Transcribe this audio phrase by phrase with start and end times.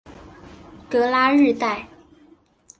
[0.89, 1.87] 戈拉日代。